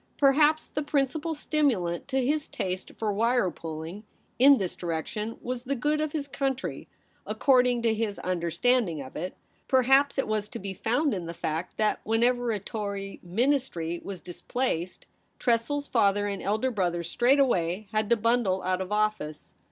[0.17, 4.03] Perhaps the principal stimulant to his taste for wire pulling
[4.39, 6.87] in this direction was the good of his country,
[7.27, 9.37] according to his understanding of it;
[9.67, 14.21] perhaps it was to be found in the fact that whenever a Tory Ministry was
[14.21, 15.05] displaced,
[15.37, 19.53] Tressel's father and elder brother straightway had to bundle out of office.